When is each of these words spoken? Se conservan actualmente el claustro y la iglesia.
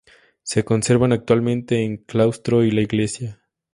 Se 0.41 0.65
conservan 0.65 1.11
actualmente 1.13 1.85
el 1.85 2.01
claustro 2.05 2.63
y 2.63 2.71
la 2.71 2.81
iglesia. 2.81 3.39